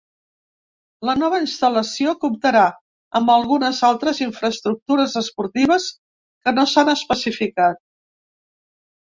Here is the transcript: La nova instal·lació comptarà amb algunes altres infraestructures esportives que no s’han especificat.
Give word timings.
La 1.09 1.13
nova 1.17 1.41
instal·lació 1.43 2.13
comptarà 2.23 2.63
amb 3.19 3.33
algunes 3.33 3.81
altres 3.91 4.23
infraestructures 4.27 5.19
esportives 5.23 5.87
que 6.49 6.57
no 6.59 6.67
s’han 6.73 6.91
especificat. 6.99 7.83